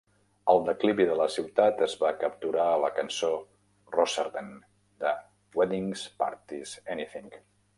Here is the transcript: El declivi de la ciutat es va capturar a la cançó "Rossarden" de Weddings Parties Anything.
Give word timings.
El 0.51 0.59
declivi 0.69 1.03
de 1.09 1.17
la 1.17 1.27
ciutat 1.33 1.83
es 1.87 1.93
va 2.03 2.09
capturar 2.23 2.65
a 2.71 2.79
la 2.85 2.91
cançó 3.01 3.29
"Rossarden" 3.97 4.49
de 5.05 5.13
Weddings 5.61 6.09
Parties 6.25 6.75
Anything. 6.97 7.31